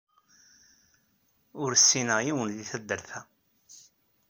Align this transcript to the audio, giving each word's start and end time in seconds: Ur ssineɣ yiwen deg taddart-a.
Ur 1.61 1.71
ssineɣ 1.75 2.19
yiwen 2.25 2.49
deg 2.57 2.67
taddart-a. 2.71 3.19